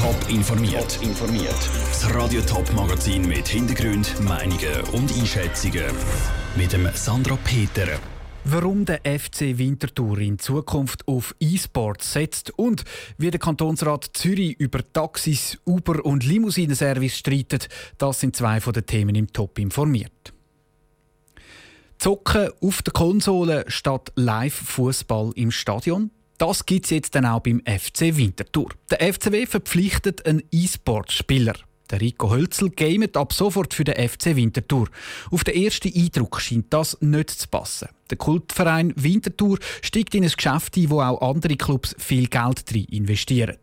Top 0.00 0.30
informiert. 0.30 0.98
informiert. 1.02 1.54
Das 1.88 2.14
Radio 2.14 2.40
Top 2.40 2.72
Magazin 2.72 3.28
mit 3.28 3.46
Hintergrund, 3.46 4.18
Meinungen 4.22 4.80
und 4.92 5.12
Einschätzungen 5.12 5.84
mit 6.56 6.72
dem 6.72 6.88
Sandra 6.94 7.36
Peter. 7.44 7.86
Warum 8.44 8.86
der 8.86 9.00
FC 9.00 9.58
Winterthur 9.58 10.18
in 10.20 10.38
Zukunft 10.38 11.06
auf 11.06 11.34
E-Sports 11.38 12.14
setzt 12.14 12.50
und 12.58 12.84
wie 13.18 13.30
der 13.30 13.38
Kantonsrat 13.38 14.08
Zürich 14.14 14.58
über 14.58 14.80
Taxis, 14.90 15.58
Uber 15.66 16.02
und 16.02 16.24
Limousinenservice 16.24 17.18
streitet, 17.18 17.68
das 17.98 18.20
sind 18.20 18.34
zwei 18.34 18.58
von 18.62 18.72
den 18.72 18.86
Themen 18.86 19.14
im 19.14 19.30
Top 19.30 19.58
informiert. 19.58 20.32
Zocken 21.98 22.48
auf 22.62 22.80
der 22.80 22.94
Konsole 22.94 23.66
statt 23.68 24.12
Live-Fußball 24.16 25.32
im 25.34 25.50
Stadion. 25.50 26.10
Das 26.40 26.64
gibt 26.64 26.86
es 26.86 26.90
jetzt 26.90 27.14
dann 27.14 27.26
auch 27.26 27.40
beim 27.40 27.60
FC 27.66 28.16
Winterthur. 28.16 28.70
Der 28.90 29.12
FCW 29.12 29.44
verpflichtet 29.44 30.24
einen 30.24 30.42
E-Sport-Spieler. 30.50 31.52
Der 31.90 32.00
Rico 32.00 32.30
Hölzel 32.30 32.70
gamet 32.70 33.14
ab 33.18 33.34
sofort 33.34 33.74
für 33.74 33.84
den 33.84 34.08
FC 34.08 34.36
Winterthur. 34.36 34.88
Auf 35.30 35.44
den 35.44 35.62
ersten 35.62 35.92
Eindruck 35.94 36.40
scheint 36.40 36.72
das 36.72 36.96
nicht 37.02 37.28
zu 37.28 37.46
passen. 37.46 37.88
Der 38.08 38.16
Kultverein 38.16 38.94
Winterthur 38.96 39.58
steigt 39.82 40.14
in 40.14 40.24
ein 40.24 40.32
Geschäft 40.34 40.78
ein, 40.78 40.88
wo 40.88 41.02
auch 41.02 41.20
andere 41.20 41.56
Clubs 41.56 41.94
viel 41.98 42.26
Geld 42.28 42.72
drin 42.72 42.86
investieren. 42.86 43.58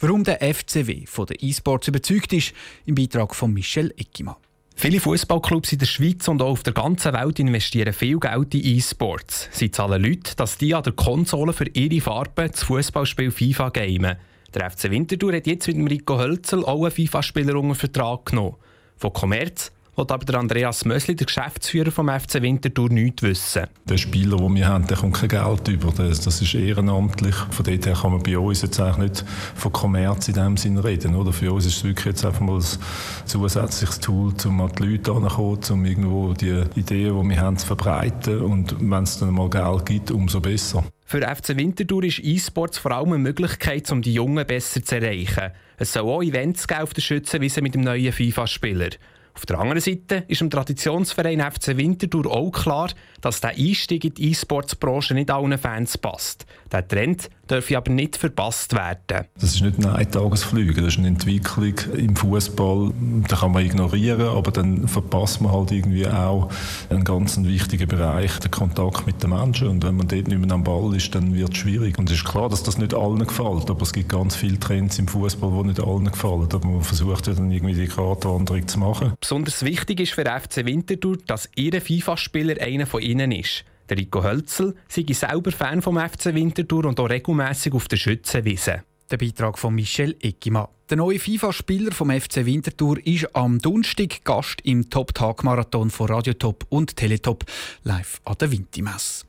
Warum 0.00 0.24
der 0.24 0.42
FCW 0.52 1.06
von 1.06 1.26
den 1.26 1.36
E-Sports 1.38 1.86
überzeugt 1.86 2.32
ist, 2.32 2.54
im 2.86 2.96
Beitrag 2.96 3.36
von 3.36 3.54
Michel 3.54 3.94
Eckimann. 3.96 4.34
Viele 4.78 5.00
Fußballclubs 5.00 5.72
in 5.72 5.78
der 5.78 5.86
Schweiz 5.86 6.28
und 6.28 6.42
auch 6.42 6.50
auf 6.50 6.62
der 6.62 6.74
ganzen 6.74 7.14
Welt 7.14 7.38
investieren 7.38 7.94
viel 7.94 8.20
Geld 8.20 8.54
in 8.54 8.62
E-Sports. 8.62 9.48
Sie 9.50 9.70
zahlen 9.70 10.02
Leute, 10.02 10.36
dass 10.36 10.58
die 10.58 10.74
an 10.74 10.82
der 10.82 10.92
Konsole 10.92 11.54
für 11.54 11.66
ihre 11.66 12.02
Farben 12.02 12.50
das 12.50 12.62
Fußballspiel 12.64 13.30
FIFA 13.30 13.70
gamen. 13.70 14.16
Der 14.54 14.70
FC 14.70 14.90
Winterthur 14.90 15.34
hat 15.34 15.46
jetzt 15.46 15.66
mit 15.66 15.78
dem 15.78 15.86
Rico 15.86 16.18
Hölzel 16.18 16.62
auch 16.62 16.84
einen 16.84 16.90
FIFA-Spieler 16.90 17.56
unter 17.56 17.74
Vertrag 17.74 18.26
genommen. 18.26 18.56
Von 18.98 19.14
Commerz 19.14 19.72
will 19.96 20.06
aber 20.08 20.24
der 20.24 20.38
Andreas 20.38 20.84
Mösli, 20.84 21.16
der 21.16 21.26
Geschäftsführer 21.26 21.90
vom 21.90 22.08
FC 22.08 22.42
Winterthur, 22.42 22.90
nichts 22.90 23.22
wissen. 23.22 23.64
Der 23.88 23.96
Spieler, 23.96 24.36
den 24.36 24.54
wir 24.54 24.68
haben, 24.68 24.86
der 24.86 24.96
kommt 24.96 25.14
kein 25.14 25.28
Geld 25.28 25.68
über. 25.68 25.92
Das, 25.96 26.20
das 26.20 26.42
ist 26.42 26.54
ehrenamtlich. 26.54 27.34
Von 27.34 27.64
dort 27.64 27.86
her 27.86 27.94
kann 28.00 28.12
man 28.12 28.22
bei 28.22 28.38
uns 28.38 28.62
jetzt 28.62 28.78
eigentlich 28.80 29.10
nicht 29.10 29.24
von 29.54 29.72
Kommerz 29.72 30.28
in 30.28 30.34
dem 30.34 30.56
Sinne 30.56 30.84
reden. 30.84 31.14
Oder? 31.14 31.32
Für 31.32 31.52
uns 31.52 31.66
ist 31.66 31.78
es 31.78 31.84
wirklich 31.84 32.06
jetzt 32.06 32.24
einfach 32.24 32.40
mal 32.40 32.58
ein 32.58 33.26
zusätzliches 33.26 34.00
Tool, 34.00 34.32
um 34.44 34.60
an 34.60 34.72
die 34.78 34.82
Leute 34.82 35.14
heranzukommen, 35.14 35.64
um 35.70 35.84
irgendwo 35.84 36.32
die 36.34 36.64
Ideen, 36.74 37.22
die 37.22 37.28
wir 37.30 37.40
haben, 37.40 37.56
zu 37.56 37.66
verbreiten. 37.66 38.40
Und 38.40 38.76
wenn 38.78 39.04
es 39.04 39.18
dann 39.18 39.32
mal 39.32 39.48
Geld 39.50 39.86
gibt, 39.86 40.10
umso 40.10 40.40
besser. 40.40 40.84
Für 41.04 41.22
FC 41.22 41.56
Winterthur 41.56 42.02
ist 42.04 42.18
E-Sports 42.22 42.78
vor 42.78 42.90
allem 42.90 43.12
eine 43.12 43.18
Möglichkeit, 43.18 43.90
um 43.92 44.02
die 44.02 44.12
Jungen 44.12 44.44
besser 44.44 44.84
zu 44.84 44.96
erreichen. 44.96 45.52
Es 45.78 45.92
soll 45.92 46.02
auch 46.02 46.22
Events 46.22 46.66
auf 46.68 46.94
der 46.94 47.02
Schützenwiese 47.02 47.62
mit 47.62 47.74
dem 47.74 47.82
neuen 47.82 48.12
FIFA-Spieler. 48.12 48.90
Auf 49.36 49.44
der 49.44 49.58
anderen 49.58 49.82
Seite 49.82 50.24
ist 50.28 50.40
dem 50.40 50.48
Traditionsverein 50.48 51.42
FC 51.42 51.76
Winterthur 51.76 52.26
auch 52.32 52.50
klar, 52.50 52.88
dass 53.20 53.42
der 53.42 53.50
Einstieg 53.50 54.02
in 54.06 54.14
die 54.14 54.30
E-Sports-Branche 54.30 55.12
nicht 55.12 55.30
allen 55.30 55.58
Fans 55.58 55.98
passt. 55.98 56.46
Der 56.72 56.88
Trend 56.88 57.28
dürfe 57.50 57.76
aber 57.76 57.90
nicht 57.90 58.16
verpasst 58.16 58.74
werden. 58.74 59.26
Das 59.38 59.54
ist 59.54 59.62
nicht 59.62 59.78
ein 59.78 59.86
Eintagesflüge, 59.86 60.80
das 60.80 60.94
ist 60.94 60.98
eine 60.98 61.08
Entwicklung 61.08 61.74
im 61.96 62.16
Fußball. 62.16 62.92
Da 63.28 63.36
kann 63.36 63.52
man 63.52 63.64
ignorieren, 63.64 64.28
aber 64.28 64.50
dann 64.50 64.88
verpasst 64.88 65.40
man 65.40 65.52
halt 65.52 65.70
irgendwie 65.72 66.06
auch 66.06 66.50
einen 66.90 67.04
ganz 67.04 67.36
wichtigen 67.42 67.88
Bereich, 67.88 68.38
den 68.38 68.50
Kontakt 68.50 69.06
mit 69.06 69.22
den 69.22 69.30
Menschen. 69.30 69.68
Und 69.68 69.84
wenn 69.84 69.96
man 69.96 70.08
dort 70.08 70.28
nicht 70.28 70.38
mehr 70.38 70.52
am 70.52 70.64
Ball 70.64 70.94
ist, 70.94 71.14
dann 71.14 71.34
wird 71.34 71.52
es 71.52 71.58
schwierig. 71.58 71.98
Und 71.98 72.10
es 72.10 72.16
ist 72.16 72.24
klar, 72.24 72.48
dass 72.48 72.62
das 72.62 72.78
nicht 72.78 72.94
allen 72.94 73.26
gefällt, 73.26 73.70
aber 73.70 73.82
es 73.82 73.92
gibt 73.92 74.08
ganz 74.08 74.36
viele 74.36 74.58
Trends 74.58 74.98
im 74.98 75.08
Fußball, 75.08 75.50
die 75.62 75.68
nicht 75.68 75.80
allen 75.80 76.10
gefallen. 76.10 76.48
Aber 76.52 76.66
man 76.66 76.82
versucht 76.82 77.26
ja 77.26 77.34
dann 77.34 77.50
irgendwie 77.50 77.74
die 77.74 77.86
Gratwanderung 77.86 78.66
zu 78.66 78.78
machen. 78.78 79.14
Besonders 79.20 79.64
wichtig 79.64 80.00
ist 80.00 80.12
für 80.12 80.24
FC 80.24 80.64
Winterthur, 80.64 81.18
dass 81.26 81.48
ihr 81.54 81.80
FIFA-Spieler 81.80 82.60
einer 82.60 82.86
von 82.86 83.02
ihnen 83.02 83.32
ist. 83.32 83.64
Der 83.88 83.96
Rico 83.96 84.22
Hölzel 84.22 84.74
sei 84.88 85.04
selber 85.12 85.52
Fan 85.52 85.80
vom 85.80 85.98
FC 85.98 86.34
Winterthur 86.34 86.86
und 86.86 86.98
auch 86.98 87.08
regelmässig 87.08 87.72
auf 87.72 87.86
der 87.88 87.96
Schützenwiese. 87.96 88.82
Der 89.10 89.16
Beitrag 89.16 89.58
von 89.58 89.74
Michel 89.74 90.16
Eckimann. 90.20 90.66
Der 90.90 90.96
neue 90.96 91.18
FIFA-Spieler 91.18 91.92
vom 91.92 92.10
FC 92.10 92.44
Winterthur 92.44 93.04
ist 93.06 93.34
am 93.34 93.58
Donnerstag 93.58 94.24
Gast 94.24 94.60
im 94.62 94.90
Top-Tag-Marathon 94.90 95.90
von 95.90 96.08
Radio 96.08 96.34
Top 96.34 96.64
und 96.68 96.96
Teletop 96.96 97.44
live 97.84 98.20
an 98.24 98.36
der 98.40 98.50
Wintimesse. 98.50 99.24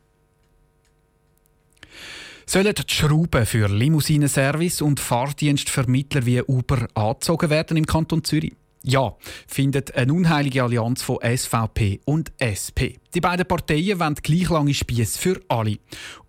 Sollen 2.47 2.73
die 2.73 2.93
Schrauben 2.93 3.45
für 3.45 3.67
Limousinenservice 3.67 4.81
und 4.81 4.99
Fahrdienstvermittler 4.99 6.25
wie 6.25 6.41
Uber 6.41 6.87
angezogen 6.93 7.49
werden 7.49 7.75
im 7.77 7.85
Kanton 7.85 8.23
Zürich? 8.23 8.53
Ja, 8.83 9.17
findet 9.47 9.95
eine 9.95 10.13
unheilige 10.13 10.63
Allianz 10.63 11.01
von 11.01 11.17
SVP 11.21 11.99
und 12.05 12.31
SP. 12.39 13.01
Die 13.17 13.21
beiden 13.21 13.47
Parteien 13.47 13.99
wollen 13.99 14.13
gleich 14.13 14.47
lange 14.47 14.75
Spieß 14.75 15.17
für 15.17 15.41
alle. 15.47 15.79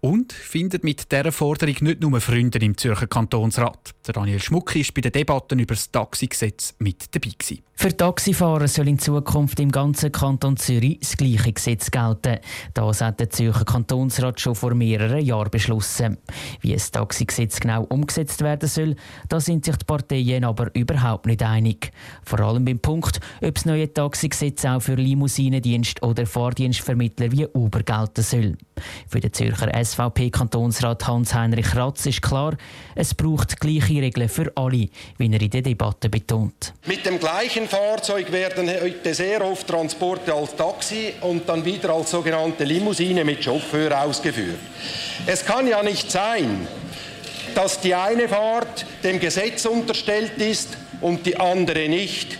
Und 0.00 0.32
findet 0.32 0.84
mit 0.84 1.12
dieser 1.12 1.32
Forderung 1.32 1.76
nicht 1.80 2.00
nur 2.00 2.18
Freunde 2.18 2.58
im 2.60 2.78
Zürcher 2.78 3.06
Kantonsrat. 3.06 3.94
Der 4.06 4.14
Daniel 4.14 4.40
Schmuck 4.40 4.74
war 4.74 4.84
bei 4.94 5.02
den 5.02 5.12
Debatten 5.12 5.58
über 5.58 5.74
das 5.74 5.90
Taxigesetz 5.90 6.74
mit 6.78 7.14
dabei. 7.14 7.32
Gewesen. 7.38 7.62
Für 7.80 7.96
Taxifahrer 7.96 8.66
soll 8.66 8.88
in 8.88 8.98
Zukunft 8.98 9.60
im 9.60 9.70
ganzen 9.70 10.10
Kanton 10.10 10.56
Zürich 10.56 10.98
das 10.98 11.16
gleiche 11.16 11.52
Gesetz 11.52 11.92
gelten. 11.92 12.38
Das 12.74 13.00
hat 13.00 13.20
der 13.20 13.30
Zürcher 13.30 13.64
Kantonsrat 13.64 14.40
schon 14.40 14.56
vor 14.56 14.74
mehreren 14.74 15.24
Jahren 15.24 15.48
beschlossen. 15.48 16.18
Wie 16.60 16.72
das 16.72 16.90
Taxigesetz 16.90 17.60
genau 17.60 17.84
umgesetzt 17.84 18.40
werden 18.42 18.68
soll, 18.68 18.96
da 19.28 19.38
sind 19.38 19.64
sich 19.64 19.76
die 19.76 19.84
Parteien 19.84 20.44
aber 20.44 20.74
überhaupt 20.74 21.26
nicht 21.26 21.40
einig. 21.40 21.92
Vor 22.24 22.40
allem 22.40 22.64
beim 22.64 22.80
Punkt, 22.80 23.20
ob 23.42 23.54
das 23.54 23.64
neue 23.64 23.92
Taxigesetz 23.92 24.64
auch 24.64 24.80
für 24.80 24.96
Limousinendienst 24.96 26.02
oder 26.02 26.26
Fahrdienst 26.26 26.77
Dienstvermittler 26.78 27.32
wie 27.32 27.46
Uber 27.46 27.82
gelten 27.82 28.22
soll. 28.22 28.56
Für 29.08 29.20
den 29.20 29.32
Zürcher 29.32 29.72
SVP-Kantonsrat 29.72 31.06
Hans-Heinrich 31.06 31.74
Ratz 31.74 32.06
ist 32.06 32.22
klar, 32.22 32.56
es 32.94 33.14
braucht 33.14 33.58
gleiche 33.60 34.00
Regeln 34.00 34.28
für 34.28 34.52
alle, 34.54 34.88
wie 35.18 35.32
er 35.32 35.42
in 35.42 35.50
der 35.50 35.62
Debatte 35.62 36.08
betont. 36.08 36.72
Mit 36.86 37.04
dem 37.04 37.18
gleichen 37.18 37.68
Fahrzeug 37.68 38.30
werden 38.32 38.70
heute 38.70 39.12
sehr 39.12 39.44
oft 39.44 39.66
Transporte 39.66 40.32
als 40.32 40.54
Taxi 40.54 41.12
und 41.20 41.48
dann 41.48 41.64
wieder 41.64 41.90
als 41.90 42.10
sogenannte 42.10 42.64
Limousine 42.64 43.24
mit 43.24 43.42
Chauffeur 43.42 44.00
ausgeführt. 44.04 44.58
Es 45.26 45.44
kann 45.44 45.66
ja 45.66 45.82
nicht 45.82 46.10
sein, 46.10 46.66
dass 47.54 47.80
die 47.80 47.94
eine 47.94 48.28
Fahrt 48.28 48.86
dem 49.02 49.18
Gesetz 49.18 49.64
unterstellt 49.66 50.38
ist 50.38 50.76
und 51.00 51.26
die 51.26 51.38
andere 51.38 51.88
nicht. 51.88 52.38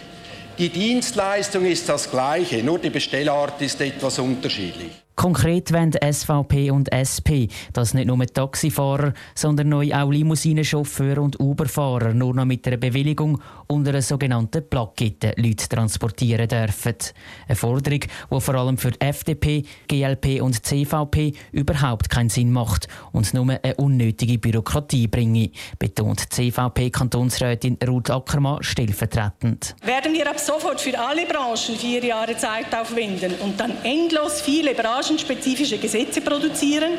Die 0.59 0.71
Dienstleistung 0.71 1.65
ist 1.65 1.89
das 1.89 2.11
gleiche, 2.11 2.65
nur 2.65 2.81
die 2.81 2.91
Bestellart 2.91 3.63
ist 3.63 3.81
etwas 3.81 4.19
unterschiedlich. 4.19 4.91
Konkret 5.19 5.73
wollen 5.73 5.91
SVP 5.91 6.71
und 6.71 6.93
SP, 6.95 7.51
dass 7.73 7.93
nicht 7.93 8.07
nur 8.07 8.25
Taxifahrer, 8.25 9.13
sondern 9.35 9.69
neu 9.69 9.93
auch 9.93 10.13
Limousinenchauffeure 10.13 11.21
und 11.21 11.41
Uberfahrer 11.41 12.15
nur 12.15 12.37
noch 12.37 12.45
mit 12.45 12.65
einer 12.69 12.77
Bewilligung 12.77 13.43
unter 13.67 13.91
einer 13.91 14.01
sogenannten 14.01 14.69
Plakette 14.71 15.35
Leute 15.37 15.69
transportieren 15.69 16.47
dürfen. 16.47 16.95
Eine 17.49 17.57
Forderung, 17.57 18.03
die 18.31 18.41
vor 18.41 18.55
allem 18.55 18.79
für 18.79 18.93
FDP, 19.01 19.65
GLP 19.89 20.41
und 20.41 20.65
CVP 20.65 21.33
überhaupt 21.51 22.09
keinen 22.09 22.29
Sinn 22.29 22.53
macht 22.53 22.87
und 23.11 23.35
nur 23.35 23.59
eine 23.61 23.75
unnötige 23.75 24.39
Bürokratie 24.39 25.09
bringe, 25.09 25.51
betont 25.81 26.33
CVP-Kantonsrätin 26.33 27.77
Ruth 27.89 28.11
Ackermann 28.11 28.63
stellvertretend. 28.63 29.75
Werden 29.83 30.13
wir 30.13 30.31
ab 30.31 30.39
sofort 30.39 30.81
für 30.81 30.97
alle 30.97 31.27
Branchen 31.27 31.75
vier 31.77 32.05
Jahre 32.05 32.37
Zeit 32.37 32.73
aufwenden 32.73 33.35
und 33.43 33.59
dann 33.59 33.73
endlos 33.83 34.41
viele 34.41 34.75
Branchen 34.75 35.08
branchenspezifische 35.09 35.79
Gesetze 35.79 36.21
produzieren. 36.21 36.93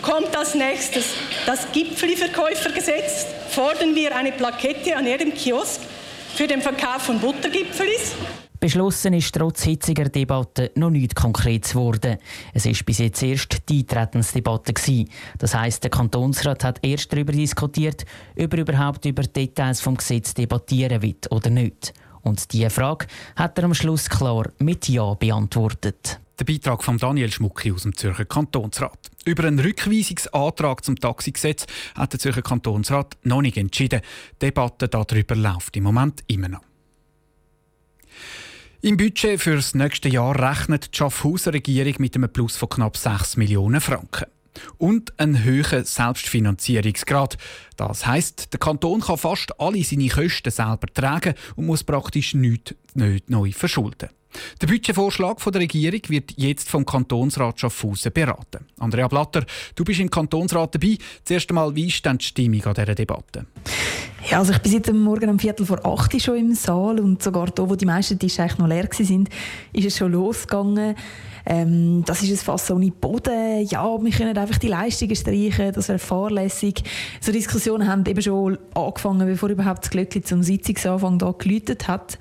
Kommt 0.00 0.36
als 0.36 0.54
nächstes 0.54 1.04
das 1.46 1.70
Gipfelverkäufergesetz. 1.72 3.26
Fordern 3.50 3.94
wir 3.94 4.16
eine 4.16 4.32
Plakette 4.32 4.96
an 4.96 5.06
jedem 5.06 5.32
Kiosk 5.34 5.80
für 6.34 6.46
den 6.46 6.62
Verkauf 6.62 7.02
von 7.02 7.18
Buttergipfelis. 7.20 8.14
Beschlossen 8.60 9.12
ist 9.12 9.34
trotz 9.34 9.62
hitziger 9.64 10.08
Debatte 10.08 10.70
noch 10.74 10.88
nichts 10.88 11.14
Konkretes 11.14 11.72
geworden. 11.72 12.16
Es 12.54 12.64
ist 12.64 12.86
bis 12.86 12.98
jetzt 12.98 13.22
erst 13.22 13.68
die 13.68 13.80
Eintretensdebatte 13.80 14.72
gewesen. 14.72 15.10
Das 15.38 15.54
heißt, 15.54 15.82
der 15.82 15.90
Kantonsrat 15.90 16.64
hat 16.64 16.78
erst 16.82 17.12
darüber 17.12 17.32
diskutiert, 17.32 18.06
ob 18.38 18.54
er 18.54 18.60
überhaupt 18.60 19.04
über 19.04 19.22
Details 19.22 19.82
vom 19.82 19.98
Gesetz 19.98 20.32
debattieren 20.32 21.02
wird 21.02 21.30
oder 21.30 21.50
nicht. 21.50 21.92
Und 22.22 22.52
diese 22.54 22.70
Frage 22.70 23.06
hat 23.36 23.58
er 23.58 23.64
am 23.64 23.74
Schluss 23.74 24.08
klar 24.08 24.48
mit 24.58 24.88
Ja 24.88 25.12
beantwortet. 25.12 26.20
Der 26.40 26.44
Beitrag 26.44 26.82
von 26.82 26.98
Daniel 26.98 27.30
Schmucki 27.30 27.70
aus 27.70 27.82
dem 27.82 27.96
Zürcher 27.96 28.24
Kantonsrat. 28.24 28.98
Über 29.24 29.44
einen 29.44 29.60
Rückweisungsantrag 29.60 30.84
zum 30.84 30.98
Taxigesetz 30.98 31.64
hat 31.94 32.12
der 32.12 32.18
Zürcher 32.18 32.42
Kantonsrat 32.42 33.16
noch 33.22 33.40
nicht 33.40 33.56
entschieden. 33.56 34.00
Die 34.42 34.46
Debatte 34.46 34.88
darüber 34.88 35.36
läuft 35.36 35.76
im 35.76 35.84
Moment 35.84 36.24
immer 36.26 36.48
noch. 36.48 36.62
Im 38.80 38.96
Budget 38.96 39.40
für 39.40 39.54
das 39.54 39.74
nächste 39.74 40.08
Jahr 40.08 40.36
rechnet 40.36 40.92
die 40.92 40.98
Schaffhauser 40.98 41.54
Regierung 41.54 41.94
mit 41.98 42.16
einem 42.16 42.32
Plus 42.32 42.56
von 42.56 42.68
knapp 42.68 42.96
6 42.96 43.36
Millionen 43.36 43.80
Franken. 43.80 44.26
Und 44.76 45.18
einen 45.20 45.44
hohen 45.44 45.84
Selbstfinanzierungsgrad. 45.84 47.38
Das 47.76 48.06
heisst, 48.06 48.52
der 48.52 48.58
Kanton 48.58 49.02
kann 49.02 49.18
fast 49.18 49.60
alle 49.60 49.84
seine 49.84 50.08
Kosten 50.08 50.50
selber 50.50 50.88
tragen 50.92 51.34
und 51.54 51.66
muss 51.66 51.84
praktisch 51.84 52.34
nichts 52.34 52.74
nicht 52.94 53.30
neu 53.30 53.52
verschulden. 53.52 54.10
Der 54.60 54.66
Budgetvorschlag 54.66 55.38
der 55.44 55.60
Regierung 55.60 56.00
wird 56.08 56.32
jetzt 56.36 56.68
vom 56.68 56.84
Kantonsrat 56.84 57.60
Schaffhausen 57.60 58.12
beraten. 58.12 58.66
Andrea 58.78 59.08
Blatter, 59.08 59.44
du 59.74 59.84
bist 59.84 60.00
im 60.00 60.10
Kantonsrat 60.10 60.74
dabei. 60.74 60.98
Zuerst 61.24 61.48
einmal, 61.50 61.74
wie 61.74 61.88
ist 61.88 62.04
denn 62.04 62.18
die 62.18 62.24
Stimmung 62.24 62.64
an 62.64 62.74
dieser 62.74 62.94
Debatte? 62.94 63.46
Ja, 64.30 64.38
also 64.38 64.52
ich 64.52 64.58
bin 64.58 64.72
seit 64.72 64.92
Morgen 64.92 65.28
um 65.28 65.38
Viertel 65.38 65.66
vor 65.66 65.84
acht 65.84 66.18
schon 66.20 66.38
im 66.38 66.54
Saal 66.54 66.98
und 66.98 67.22
sogar 67.22 67.46
da, 67.46 67.68
wo 67.68 67.76
die 67.76 67.84
meisten 67.84 68.18
Tische 68.18 68.42
eigentlich 68.42 68.58
noch 68.58 68.68
leer 68.68 68.88
waren, 68.88 69.28
ist 69.74 69.84
es 69.84 69.98
schon 69.98 70.12
losgegangen. 70.12 70.94
Ähm, 71.46 72.02
das 72.06 72.22
ist 72.22 72.30
ein 72.30 72.36
Fass 72.38 72.70
ohne 72.70 72.90
Boden. 72.90 73.66
Ja, 73.66 74.02
wir 74.02 74.10
können 74.12 74.36
einfach 74.38 74.56
die 74.56 74.68
Leistungen 74.68 75.14
streichen, 75.14 75.72
das 75.72 75.88
wäre 75.88 75.98
fahrlässig. 75.98 76.82
So 77.20 77.32
Diskussionen 77.32 77.86
haben 77.86 78.06
eben 78.06 78.22
schon 78.22 78.58
angefangen, 78.74 79.26
bevor 79.26 79.50
überhaupt 79.50 79.84
das 79.84 79.90
Glöckchen 79.90 80.24
zum 80.24 80.42
Sitzungsanfang 80.42 81.18
da 81.18 81.32
geläutet 81.32 81.86
hat. 81.86 82.18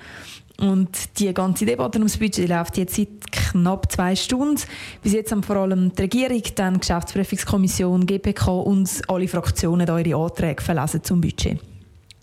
Und 0.64 1.20
die 1.20 1.34
ganze 1.34 1.66
Debatte 1.66 1.98
ums 1.98 2.18
Budget 2.18 2.48
läuft 2.48 2.78
jetzt 2.78 2.96
seit 2.96 3.32
knapp 3.32 3.92
zwei 3.92 4.16
Stunden. 4.16 4.62
Bis 5.02 5.12
jetzt 5.12 5.32
haben 5.34 5.44
vor 5.44 5.58
allem 5.58 5.94
die 5.94 6.04
Regierung, 6.04 6.42
dann 6.56 6.76
die 6.76 6.80
Geschäftsprüfungskommission, 6.80 8.06
GPK 8.06 8.62
und 8.62 9.02
alle 9.10 9.28
Fraktionen 9.28 9.86
ihre 9.86 10.16
Anträge 10.16 10.64
verlesen 10.64 11.04
zum 11.04 11.20
Budget. 11.20 11.60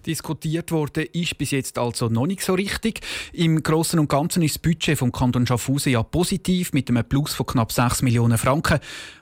Diskutiert 0.07 0.73
wurde 0.73 1.03
ist 1.03 1.37
bis 1.37 1.51
jetzt 1.51 1.77
also 1.77 2.09
noch 2.09 2.27
nicht 2.27 2.41
so 2.41 2.55
richtig. 2.55 3.01
Im 3.35 3.63
Großen 3.63 3.99
und 3.99 4.09
Ganzen 4.09 4.43
ist 4.43 4.55
das 4.55 4.63
Budget 4.63 4.99
vom 4.99 5.13
Kanton 5.13 5.47
Schaffhausen 5.47 5.93
ja 5.93 6.03
positiv 6.03 6.73
mit 6.73 6.89
einem 6.89 7.05
Plus 7.05 7.35
von 7.35 7.45
knapp 7.45 7.71
6 7.71 8.01
Millionen 8.01 8.39
Franken. 8.39 8.79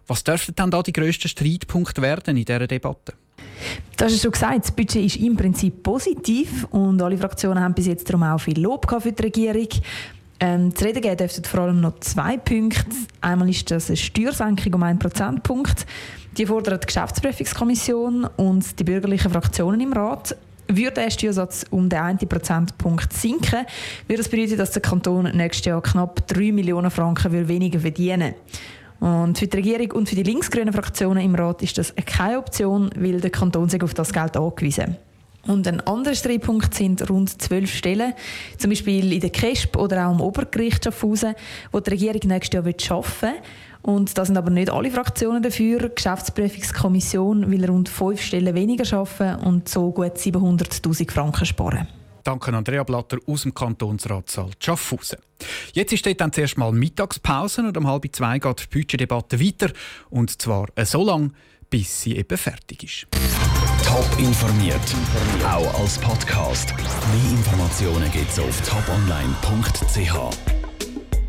Was 0.07 0.23
dürften 0.23 0.55
dann 0.55 0.71
da 0.71 0.85
die 0.85 0.93
grössten 0.93 1.27
Streitpunkte 1.27 2.03
werden 2.03 2.37
in 2.37 2.45
dieser 2.45 2.69
Debatte? 2.69 3.15
Du 3.97 4.05
hast 4.05 4.13
es 4.13 4.23
schon 4.23 4.31
gesagt, 4.31 4.65
das 4.65 4.71
Budget 4.71 5.05
ist 5.05 5.17
im 5.17 5.37
Prinzip 5.37 5.83
positiv 5.83 6.67
und 6.71 7.03
alle 7.03 7.19
Fraktionen 7.19 7.63
haben 7.63 7.75
bis 7.75 7.87
jetzt 7.87 8.09
darum 8.09 8.23
auch 8.23 8.39
viel 8.39 8.61
Lob 8.61 8.87
für 9.03 9.13
die 9.13 9.23
Regierung. 9.23 9.69
Ähm, 10.41 10.73
zu 10.75 10.85
reden 10.85 11.03
geben 11.03 11.17
dürften 11.17 11.45
vor 11.45 11.61
allem 11.61 11.81
noch 11.81 11.99
zwei 11.99 12.37
Punkte. 12.37 12.85
Einmal 13.21 13.49
ist 13.51 13.71
das 13.73 13.89
eine 13.89 13.97
Steuersenkung 13.97 14.75
um 14.75 14.83
einen 14.85 15.01
Prozentpunkt. 15.01 15.85
Die 16.37 16.47
fordert 16.47 16.85
die 16.85 16.87
Geschäftsprüfungskommission 16.87 18.25
und 18.37 18.79
die 18.79 18.85
bürgerlichen 18.85 19.33
Fraktionen 19.33 19.81
im 19.81 19.93
Rat. 19.93 20.37
Würde 20.69 21.01
der 21.01 21.11
Steuersatz 21.11 21.65
um 21.71 21.89
den 21.89 21.99
einen 21.99 22.19
Prozentpunkt 22.19 23.13
sinken, 23.13 23.67
würde 24.07 24.23
das 24.23 24.29
bedeuten, 24.29 24.59
dass 24.59 24.71
der 24.71 24.83
Kanton 24.83 25.25
nächstes 25.35 25.65
Jahr 25.65 25.83
knapp 25.83 26.27
3 26.29 26.53
Millionen 26.53 26.91
Franken 26.91 27.49
weniger 27.49 27.81
verdienen 27.81 28.35
würde. 28.35 28.35
Und 29.01 29.39
für 29.39 29.47
die 29.47 29.57
Regierung 29.57 29.93
und 29.93 30.09
für 30.09 30.17
die 30.17 30.25
linksgrünen 30.25 30.73
Fraktionen 30.73 31.23
im 31.23 31.35
Rat 31.35 31.63
ist 31.63 31.79
das 31.79 31.95
keine 32.05 32.39
Option, 32.39 32.91
weil 32.97 33.21
der 33.21 33.31
Kanton 33.31 33.69
sich 33.69 33.83
auf 33.83 33.95
das 33.95 34.13
Geld 34.13 34.37
angewiesen 34.37 34.97
und 35.49 35.67
ein 35.67 35.81
anderer 35.81 36.15
Streitpunkt 36.15 36.75
sind 36.75 37.09
rund 37.09 37.41
zwölf 37.41 37.75
Stellen, 37.75 38.13
zum 38.59 38.71
Beispiel 38.71 39.13
in 39.13 39.21
der 39.21 39.31
KESP 39.31 39.77
oder 39.77 40.07
auch 40.07 40.13
im 40.13 40.21
Obergericht 40.21 40.85
Schaffhausen, 40.85 41.35
wo 41.73 41.81
die 41.81 41.91
Regierung 41.91 42.21
nächstes 42.25 42.55
Jahr 42.55 42.65
arbeiten 42.65 43.23
will. 43.23 43.43
Und 43.81 44.19
da 44.19 44.25
sind 44.25 44.37
aber 44.37 44.51
nicht 44.51 44.71
alle 44.71 44.91
Fraktionen 44.91 45.43
dafür. 45.43 45.89
Die 45.89 45.95
Geschäftsprüfungskommission 45.95 47.51
will 47.51 47.65
rund 47.65 47.89
fünf 47.89 48.21
Stellen 48.21 48.55
weniger 48.55 48.99
arbeiten 48.99 49.43
und 49.47 49.69
so 49.69 49.91
gut 49.91 50.17
700'000 50.17 51.11
Franken 51.11 51.47
sparen. 51.47 51.89
Danke 52.29 52.53
Andrea 52.53 52.83
Blatter 52.83 53.17
aus 53.27 53.45
dem 53.45 53.55
Kantonsratssaal 53.55 54.51
Schaffhausen. 54.61 55.19
Jetzt 55.73 56.05
dort 56.05 56.21
dann 56.21 56.31
zuerst 56.31 56.59
mal 56.59 56.73
Mittagspause 56.73 57.63
und 57.63 57.75
um 57.79 57.87
halb 57.87 58.05
zwei 58.15 58.39
geht 58.39 58.65
die 58.71 58.79
Budgetdebatte 58.79 59.41
weiter. 59.41 59.73
Und 60.11 60.43
zwar 60.43 60.67
so 60.85 61.07
lange, 61.07 61.31
bis 61.71 62.03
sie 62.03 62.19
eben 62.19 62.37
fertig 62.37 62.85
ist. 62.85 63.07
Top 63.83 64.07
informiert, 64.19 64.79
auch 65.43 65.81
als 65.81 65.97
Podcast. 65.97 66.75
Mehr 66.77 67.31
Informationen 67.31 68.13
gibt 68.13 68.29
es 68.31 68.39
auf 68.39 68.61
toponline.ch. 68.61 70.58